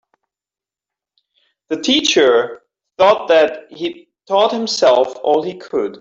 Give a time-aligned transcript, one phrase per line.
[1.69, 2.63] The teacher
[2.97, 5.99] thought that he'd taught himself all he could.